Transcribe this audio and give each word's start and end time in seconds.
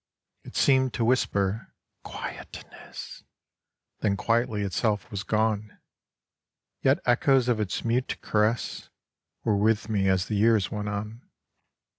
It 0.43 0.55
seemed 0.55 0.95
to 0.95 1.05
whisper 1.05 1.71
* 1.85 2.03
Quietness,' 2.03 3.23
Then 3.99 4.17
quietly 4.17 4.63
itself 4.63 5.11
was 5.11 5.21
gone: 5.21 5.77
Yet 6.81 6.97
echoes 7.05 7.47
of 7.47 7.59
its 7.59 7.85
mute 7.85 8.17
caress 8.19 8.89
Were 9.43 9.57
with 9.57 9.89
me 9.89 10.09
as 10.09 10.25
the 10.25 10.33
years 10.35 10.71
went 10.71 10.89
on. 10.89 11.21